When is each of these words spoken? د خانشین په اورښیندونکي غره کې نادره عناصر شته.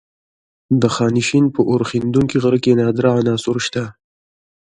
د 0.81 0.83
خانشین 0.95 1.45
په 1.55 1.61
اورښیندونکي 1.69 2.37
غره 2.43 2.59
کې 2.63 2.77
نادره 2.79 3.09
عناصر 3.19 3.57
شته. 3.65 3.83